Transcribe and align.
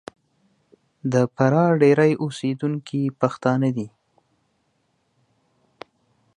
د 1.11 1.13
فراه 1.35 1.71
ډېری 1.81 2.13
اوسېدونکي 2.23 3.01
پښتانه 3.21 3.69
دي. 3.77 3.87